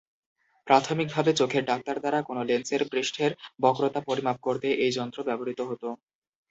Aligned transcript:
প্রাথমিকভাবে, 0.67 1.31
চোখের 1.39 1.63
ডাক্তার 1.65 1.95
দ্বারা 1.99 2.19
কোনো 2.21 2.41
লেন্সের 2.49 2.81
পৃষ্ঠের 2.91 3.31
বক্রতা 3.61 4.01
পরিমাপ 4.07 4.37
করতে 4.41 4.67
এই 4.83 4.91
যন্ত্র 4.97 5.19
ব্যবহৃত 5.27 5.59
হত। 5.69 5.83